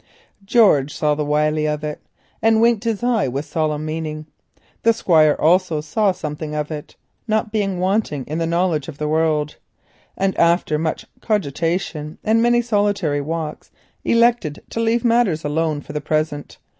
George 0.43 0.99
the 0.99 1.15
wily 1.23 1.65
saw 1.67 1.77
it, 1.85 2.01
and 2.41 2.59
winked 2.59 2.85
his 2.85 3.03
eye 3.03 3.27
with 3.27 3.45
solemn 3.45 3.85
meaning. 3.85 4.25
The 4.81 4.93
Squire 4.93 5.35
also 5.39 5.79
saw 5.79 6.11
something 6.11 6.55
of 6.55 6.71
it, 6.71 6.95
not 7.27 7.51
being 7.51 7.77
wanting 7.79 8.23
in 8.25 8.39
knowledge 8.49 8.87
of 8.87 8.97
the 8.97 9.07
world, 9.07 9.57
and 10.17 10.35
after 10.39 10.79
much 10.79 11.05
cogitation 11.21 12.17
and 12.23 12.41
many 12.41 12.63
solitary 12.63 13.21
walks 13.21 13.69
elected 14.03 14.63
to 14.71 14.79
leave 14.79 15.05
matters 15.05 15.45
alone 15.45 15.81
for 15.81 15.93
the 15.93 16.01
present. 16.01 16.57